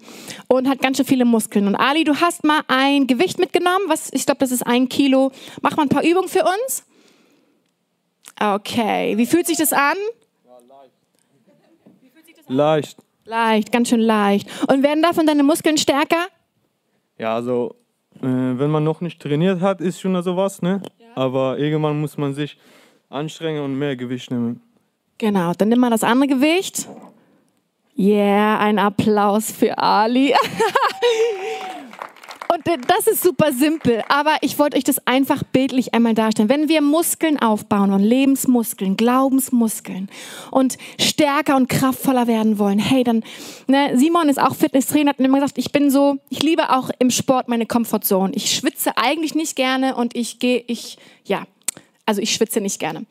[0.48, 1.68] und hat ganz schön viele Muskeln.
[1.68, 3.84] Und Ali, du hast mal ein Gewicht mitgenommen.
[3.86, 5.30] Was, ich glaube, das ist ein Kilo.
[5.62, 6.84] Mach mal ein paar Übungen für uns.
[8.40, 9.16] Okay.
[9.16, 9.96] Wie fühlt sich das an?
[12.48, 12.48] Leicht.
[12.48, 12.98] Leicht.
[13.24, 14.48] Leicht, ganz schön leicht.
[14.68, 16.26] Und werden davon deine Muskeln stärker?
[17.18, 17.74] Ja, also
[18.22, 20.82] äh, wenn man noch nicht trainiert hat, ist schon sowas, ne?
[21.14, 22.58] Aber irgendwann muss man sich
[23.08, 24.60] anstrengen und mehr Gewicht nehmen.
[25.18, 26.88] Genau, dann nimm mal das andere Gewicht.
[27.96, 30.32] Yeah, ein Applaus für Ali.
[32.50, 36.48] Und das ist super simpel, aber ich wollte euch das einfach bildlich einmal darstellen.
[36.48, 40.08] Wenn wir Muskeln aufbauen und Lebensmuskeln, Glaubensmuskeln
[40.50, 43.22] und stärker und kraftvoller werden wollen, hey, dann,
[43.66, 47.10] ne, Simon ist auch Fitnesstrainer, hat immer gesagt, ich bin so, ich liebe auch im
[47.10, 48.32] Sport meine Comfortzone.
[48.34, 51.44] Ich schwitze eigentlich nicht gerne und ich gehe, ich, ja,
[52.08, 53.04] also ich schwitze nicht gerne.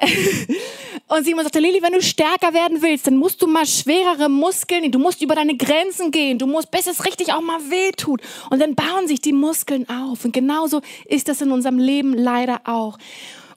[1.06, 4.90] Und Simon sagte, Lili, wenn du stärker werden willst, dann musst du mal schwerere Muskeln,
[4.90, 8.20] du musst über deine Grenzen gehen, du musst, bis es richtig auch mal wehtut.
[8.50, 10.24] Und dann bauen sich die Muskeln auf.
[10.24, 12.98] Und genauso ist das in unserem Leben leider auch.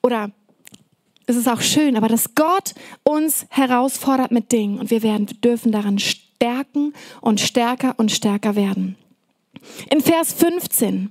[0.03, 0.29] Oder
[1.25, 5.71] es ist auch schön, aber dass Gott uns herausfordert mit Dingen und wir werden, dürfen
[5.71, 8.97] daran stärken und stärker und stärker werden.
[9.89, 11.09] In Vers 15,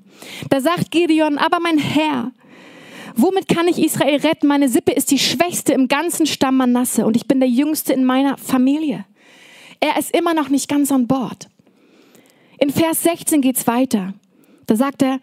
[0.49, 2.31] da sagt Gideon, aber mein Herr,
[3.17, 4.49] Womit kann ich Israel retten?
[4.49, 8.05] Meine Sippe ist die schwächste im ganzen Stamm Manasse und ich bin der Jüngste in
[8.05, 9.05] meiner Familie.
[9.81, 11.49] Er ist immer noch nicht ganz an Bord.
[12.59, 14.15] In Vers 16 geht's weiter.
[14.67, 15.21] Da sagt er,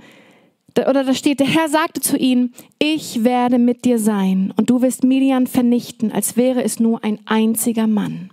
[0.78, 4.82] oder da steht, der Herr sagte zu ihnen, ich werde mit dir sein und du
[4.82, 8.30] wirst Midian vernichten, als wäre es nur ein einziger Mann.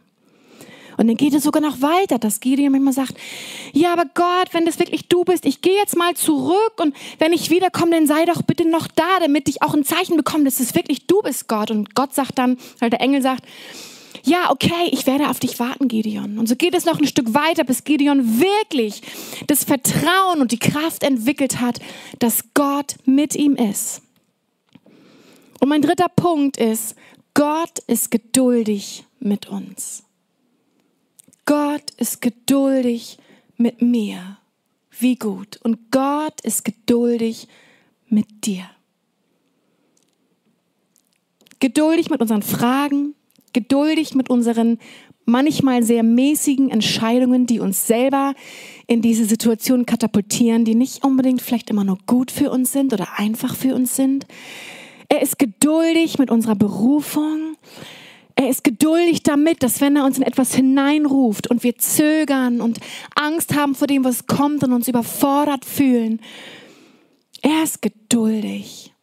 [0.99, 3.15] Und dann geht es sogar noch weiter, dass Gideon immer sagt,
[3.73, 7.33] ja, aber Gott, wenn das wirklich du bist, ich gehe jetzt mal zurück und wenn
[7.33, 10.59] ich wiederkomme, dann sei doch bitte noch da, damit ich auch ein Zeichen bekomme, dass
[10.59, 11.71] es wirklich du bist, Gott.
[11.71, 13.45] Und Gott sagt dann, weil der Engel sagt,
[14.25, 16.37] ja, okay, ich werde auf dich warten, Gideon.
[16.37, 19.01] Und so geht es noch ein Stück weiter, bis Gideon wirklich
[19.47, 21.79] das Vertrauen und die Kraft entwickelt hat,
[22.19, 24.03] dass Gott mit ihm ist.
[25.61, 26.97] Und mein dritter Punkt ist,
[27.35, 30.03] Gott ist geduldig mit uns.
[31.49, 33.17] Gott ist geduldig
[33.57, 34.37] mit mir.
[34.91, 35.59] Wie gut.
[35.63, 37.49] Und Gott ist geduldig
[38.07, 38.69] mit dir.
[41.59, 43.15] Geduldig mit unseren Fragen,
[43.55, 44.79] geduldig mit unseren
[45.25, 48.35] manchmal sehr mäßigen Entscheidungen, die uns selber
[48.87, 53.19] in diese Situation katapultieren, die nicht unbedingt vielleicht immer nur gut für uns sind oder
[53.19, 54.27] einfach für uns sind.
[55.09, 57.57] Er ist geduldig mit unserer Berufung.
[58.40, 62.79] Er ist geduldig damit, dass wenn er uns in etwas hineinruft und wir zögern und
[63.16, 66.20] Angst haben vor dem, was kommt und uns überfordert fühlen,
[67.42, 68.94] er ist geduldig.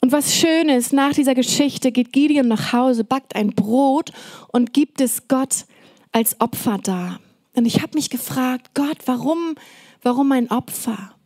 [0.00, 4.12] Und was schön ist, nach dieser Geschichte geht Gideon nach Hause, backt ein Brot
[4.52, 5.64] und gibt es Gott
[6.12, 7.18] als Opfer dar.
[7.54, 9.56] Und ich habe mich gefragt, Gott, warum,
[10.02, 11.16] warum ein Opfer?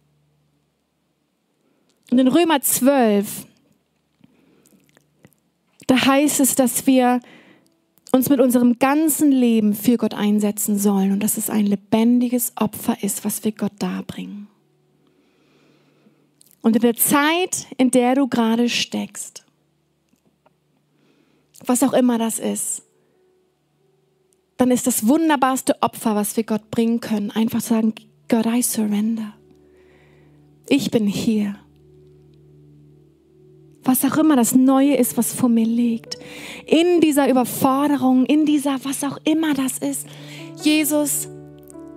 [2.10, 3.44] Und in Römer 12
[5.90, 7.20] da heißt es, dass wir
[8.12, 13.02] uns mit unserem ganzen Leben für Gott einsetzen sollen und dass es ein lebendiges Opfer
[13.02, 14.46] ist, was wir Gott darbringen.
[16.62, 19.44] Und in der Zeit, in der du gerade steckst,
[21.66, 22.84] was auch immer das ist,
[24.58, 27.94] dann ist das wunderbarste Opfer, was wir Gott bringen können, einfach sagen,
[28.28, 29.34] God, I surrender.
[30.68, 31.56] Ich bin hier
[33.90, 36.16] was auch immer das Neue ist, was vor mir liegt.
[36.64, 40.06] In dieser Überforderung, in dieser, was auch immer das ist.
[40.62, 41.28] Jesus,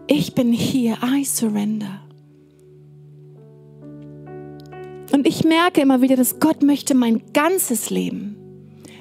[0.07, 2.01] ich bin hier, I surrender.
[5.11, 8.37] Und ich merke immer wieder, dass Gott möchte mein ganzes Leben.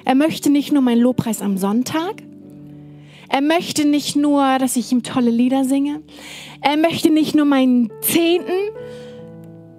[0.05, 2.21] Er möchte nicht nur meinen Lobpreis am Sonntag.
[3.27, 6.03] Er möchte nicht nur, dass ich ihm tolle Lieder singe.
[6.61, 8.51] Er möchte nicht nur meinen Zehnten,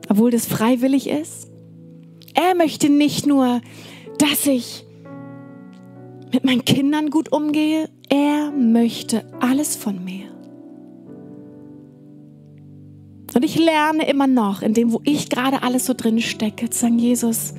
[0.08, 1.43] obwohl das freiwillig ist.
[2.34, 3.60] Er möchte nicht nur,
[4.18, 4.84] dass ich
[6.32, 10.26] mit meinen Kindern gut umgehe, er möchte alles von mir.
[13.34, 16.80] Und ich lerne immer noch, in dem, wo ich gerade alles so drin stecke, zu
[16.80, 17.54] sagen, Jesus,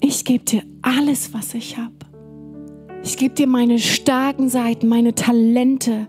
[0.00, 1.94] ich gebe dir alles, was ich habe.
[3.04, 6.06] Ich gebe dir meine starken Seiten, meine Talente.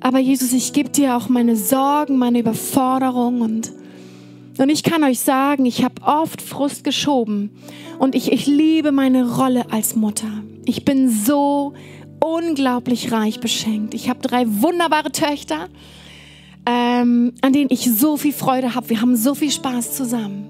[0.00, 3.72] Aber Jesus, ich gebe dir auch meine Sorgen, meine Überforderung und
[4.58, 7.50] und ich kann euch sagen, ich habe oft Frust geschoben
[7.98, 10.42] und ich, ich liebe meine Rolle als Mutter.
[10.64, 11.74] Ich bin so
[12.20, 13.94] unglaublich reich beschenkt.
[13.94, 15.68] Ich habe drei wunderbare Töchter,
[16.66, 18.90] ähm, an denen ich so viel Freude habe.
[18.90, 20.48] Wir haben so viel Spaß zusammen.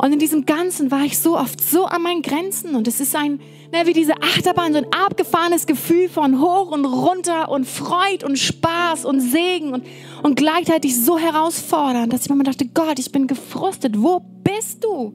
[0.00, 3.14] Und in diesem Ganzen war ich so oft so an meinen Grenzen und es ist
[3.14, 3.38] ein,
[3.70, 8.38] ne, wie diese Achterbahn, so ein abgefahrenes Gefühl von hoch und runter und Freud und
[8.38, 9.84] Spaß und Segen und,
[10.22, 13.94] und gleichzeitig so herausfordernd, dass ich mir dachte, Gott, ich bin gefrustet.
[13.98, 15.12] Wo bist du?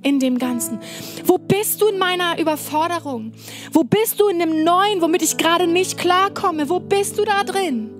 [0.00, 0.78] in dem Ganzen?
[1.24, 3.32] Wo bist du in meiner Überforderung?
[3.72, 6.68] Wo bist du in dem Neuen, womit ich gerade nicht klarkomme?
[6.68, 7.90] Wo bist du da drin?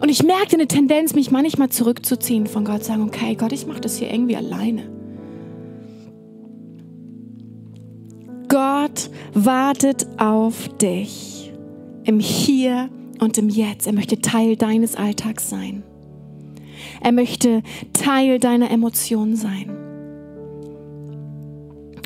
[0.00, 3.80] Und ich merkte eine Tendenz, mich manchmal zurückzuziehen von Gott, sagen, okay, Gott, ich mache
[3.80, 4.82] das hier irgendwie alleine.
[8.48, 11.52] Gott wartet auf dich
[12.04, 12.88] im Hier
[13.20, 13.86] und im Jetzt.
[13.86, 15.82] Er möchte Teil deines Alltags sein.
[17.02, 19.76] Er möchte Teil deiner Emotionen sein.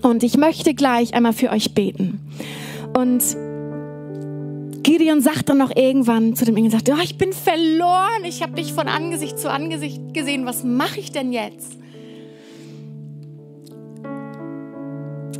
[0.03, 2.21] Und ich möchte gleich einmal für euch beten.
[2.97, 3.23] Und
[4.85, 8.53] Gideon sagt dann noch irgendwann zu dem Engel, sagt, oh, ich bin verloren, ich habe
[8.53, 11.79] dich von Angesicht zu Angesicht gesehen, was mache ich denn jetzt?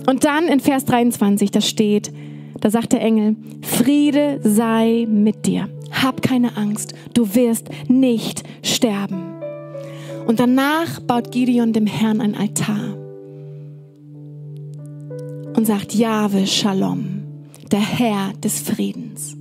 [0.07, 2.11] Und dann in Vers 23, da steht,
[2.61, 9.35] da sagt der Engel, Friede sei mit dir, hab keine Angst, du wirst nicht sterben.
[10.27, 12.97] Und danach baut Gideon dem Herrn ein Altar
[15.55, 17.24] und sagt, Jahwe Shalom
[17.75, 19.37] der Herr des Friedens.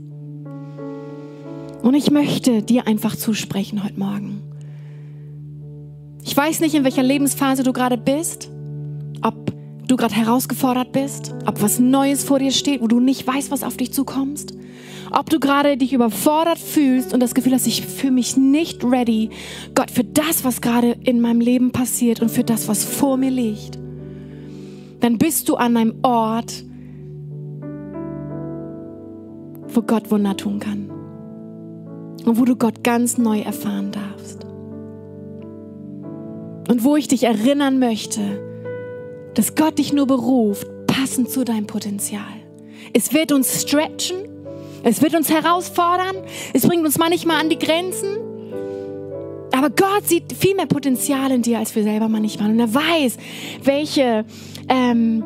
[1.84, 4.42] Und ich möchte dir einfach zusprechen heute Morgen.
[6.24, 8.50] Ich weiß nicht, in welcher Lebensphase du gerade bist,
[9.22, 9.54] ob
[9.88, 13.64] du gerade herausgefordert bist, ob was Neues vor dir steht, wo du nicht weißt, was
[13.64, 14.56] auf dich zukommst,
[15.12, 19.30] ob du gerade dich überfordert fühlst und das Gefühl hast, ich fühle mich nicht ready,
[19.76, 23.30] Gott, für das, was gerade in meinem Leben passiert und für das, was vor mir
[23.30, 23.78] liegt.
[25.02, 26.64] Dann bist du an einem Ort,
[29.76, 30.90] wo Gott Wunder tun kann.
[32.26, 34.46] Und wo du Gott ganz neu erfahren darfst.
[36.70, 38.22] Und wo ich dich erinnern möchte,
[39.34, 42.22] dass Gott dich nur beruft, passend zu deinem Potenzial.
[42.94, 44.18] Es wird uns stretchen,
[44.84, 46.16] es wird uns herausfordern,
[46.54, 48.18] es bringt uns manchmal an die Grenzen.
[49.56, 52.50] Aber Gott sieht viel mehr Potenzial in dir, als wir selber manchmal.
[52.52, 53.18] Und er weiß,
[53.64, 54.26] welche
[54.68, 55.24] ähm,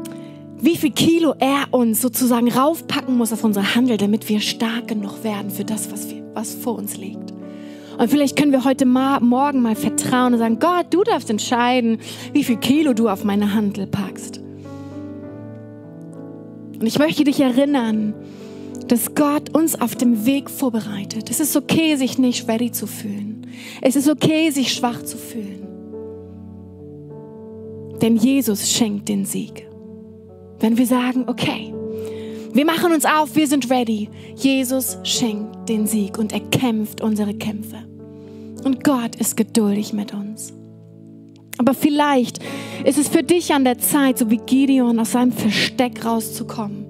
[0.60, 5.24] wie viel Kilo er uns sozusagen raufpacken muss auf unsere Handel, damit wir stark genug
[5.24, 7.32] werden für das, was, wir, was vor uns liegt.
[7.98, 12.00] Und vielleicht können wir heute mal, morgen mal vertrauen und sagen, Gott, du darfst entscheiden,
[12.34, 14.39] wie viel Kilo du auf meine Handel packst.
[16.80, 18.13] Und ich möchte dich erinnern,
[18.88, 21.30] dass Gott uns auf dem Weg vorbereitet.
[21.30, 23.48] Es ist okay, sich nicht ready zu fühlen.
[23.82, 25.67] Es ist okay, sich schwach zu fühlen.
[28.02, 29.66] Denn Jesus schenkt den Sieg.
[30.60, 31.74] Wenn wir sagen, okay,
[32.54, 34.10] wir machen uns auf, wir sind ready.
[34.36, 37.78] Jesus schenkt den Sieg und er kämpft unsere Kämpfe.
[38.63, 40.54] Und Gott ist geduldig mit uns.
[41.60, 42.39] Aber vielleicht
[42.84, 46.86] ist es für dich an der Zeit, so wie Gideon, aus seinem Versteck rauszukommen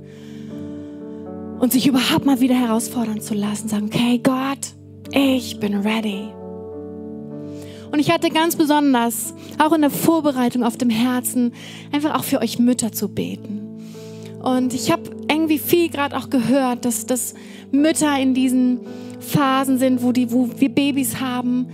[1.60, 3.68] und sich überhaupt mal wieder herausfordern zu lassen.
[3.68, 4.74] Sagen, okay, Gott,
[5.12, 6.30] ich bin ready.
[7.92, 11.54] Und ich hatte ganz besonders, auch in der Vorbereitung auf dem Herzen,
[11.92, 13.62] einfach auch für euch Mütter zu beten.
[14.42, 17.34] Und ich habe irgendwie viel gerade auch gehört, dass, dass
[17.72, 18.82] Mütter in diesen
[19.20, 21.68] Phasen sind, wo, die, wo wir Babys haben,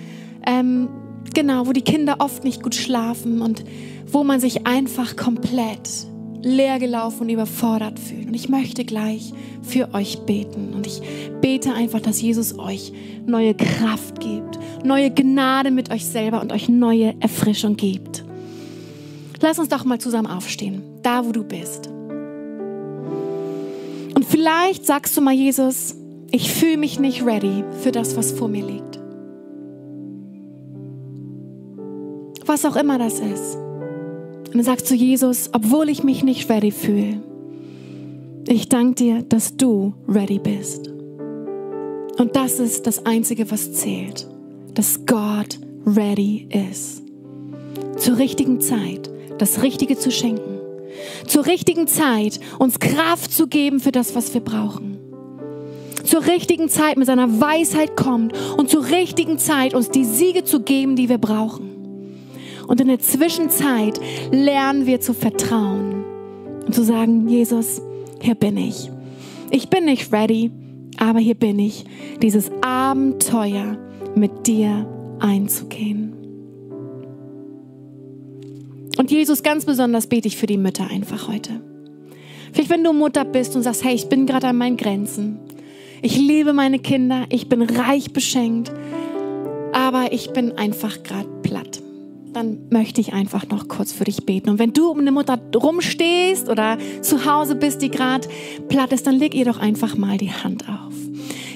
[0.45, 0.87] ähm,
[1.33, 3.63] genau, wo die Kinder oft nicht gut schlafen und
[4.07, 6.07] wo man sich einfach komplett
[6.43, 8.27] leergelaufen und überfordert fühlt.
[8.27, 10.73] Und ich möchte gleich für euch beten.
[10.73, 11.01] Und ich
[11.41, 12.93] bete einfach, dass Jesus euch
[13.25, 18.23] neue Kraft gibt, neue Gnade mit euch selber und euch neue Erfrischung gibt.
[19.41, 21.87] Lass uns doch mal zusammen aufstehen, da wo du bist.
[24.15, 25.95] Und vielleicht sagst du mal, Jesus,
[26.31, 28.99] ich fühle mich nicht ready für das, was vor mir liegt.
[32.45, 33.57] Was auch immer das ist.
[34.53, 37.23] Und dann sagst du, Jesus, obwohl ich mich nicht ready fühle,
[38.47, 40.89] ich danke dir, dass du ready bist.
[42.19, 44.27] Und das ist das Einzige, was zählt,
[44.75, 47.01] dass Gott ready ist.
[47.97, 50.59] Zur richtigen Zeit das Richtige zu schenken.
[51.25, 54.99] Zur richtigen Zeit uns Kraft zu geben für das, was wir brauchen.
[56.03, 60.59] Zur richtigen Zeit mit seiner Weisheit kommt und zur richtigen Zeit uns die Siege zu
[60.59, 61.72] geben, die wir brauchen.
[62.67, 63.99] Und in der Zwischenzeit
[64.31, 66.03] lernen wir zu vertrauen
[66.65, 67.81] und zu sagen, Jesus,
[68.21, 68.89] hier bin ich.
[69.51, 70.51] Ich bin nicht ready,
[70.97, 71.85] aber hier bin ich,
[72.21, 73.77] dieses Abenteuer
[74.15, 74.87] mit dir
[75.19, 76.13] einzugehen.
[78.97, 81.61] Und Jesus, ganz besonders bete ich für die Mütter einfach heute.
[82.53, 85.39] Vielleicht, wenn du Mutter bist und sagst, hey, ich bin gerade an meinen Grenzen.
[86.01, 88.71] Ich liebe meine Kinder, ich bin reich beschenkt,
[89.73, 91.82] aber ich bin einfach gerade platt
[92.33, 94.49] dann möchte ich einfach noch kurz für dich beten.
[94.49, 98.27] Und wenn du um eine Mutter rumstehst oder zu Hause bist, die gerade
[98.69, 100.93] platt ist, dann leg ihr doch einfach mal die Hand auf.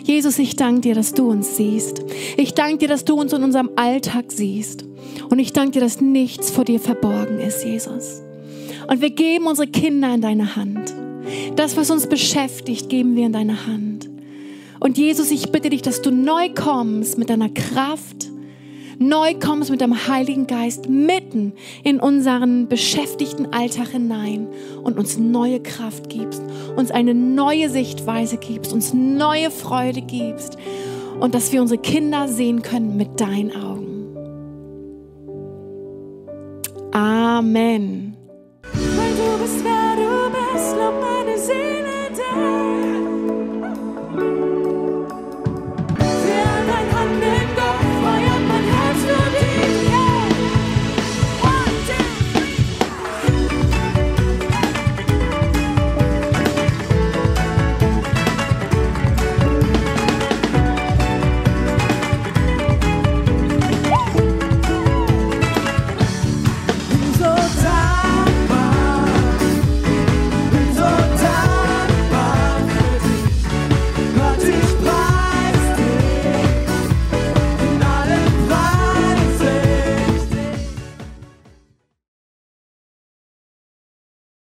[0.03, 2.01] Jesus, ich danke dir, dass du uns siehst.
[2.38, 4.86] Ich danke dir, dass du uns in unserem Alltag siehst.
[5.30, 8.21] Und ich danke dir, dass nichts vor dir verborgen ist, Jesus.
[8.88, 10.93] Und wir geben unsere Kinder in deine Hand.
[11.57, 14.09] Das, was uns beschäftigt, geben wir in deine Hand.
[14.80, 18.30] Und Jesus, ich bitte dich, dass du neu kommst mit deiner Kraft,
[19.00, 24.48] neu kommst mit deinem Heiligen Geist mitten in unseren beschäftigten Alltag hinein
[24.84, 26.41] und uns neue Kraft gibst,
[26.76, 30.58] uns eine neue Sichtweise gibst, uns neue Freude gibst
[31.20, 33.88] und dass wir unsere Kinder sehen können mit deinen Augen.
[36.91, 38.16] Amen.
[38.74, 43.07] Weil du bist, wer du bist, lob meine Seele dir.